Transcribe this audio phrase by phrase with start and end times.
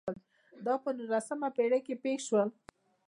[0.65, 2.49] دا په نولسمه پېړۍ کې پېښ شول.